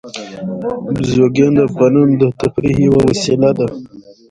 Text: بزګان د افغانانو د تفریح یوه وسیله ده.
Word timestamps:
بزګان 0.95 1.51
د 1.57 1.59
افغانانو 1.69 2.15
د 2.21 2.23
تفریح 2.39 2.77
یوه 2.87 3.01
وسیله 3.09 3.49
ده. 3.57 3.67